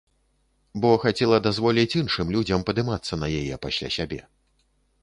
[0.85, 4.21] Бо хацела дазволіць іншым людзям падымацца на яе пасля сябе.